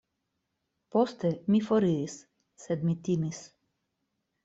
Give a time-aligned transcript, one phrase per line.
[0.95, 2.17] Poste mi foriris,
[2.67, 3.47] sed mi timis.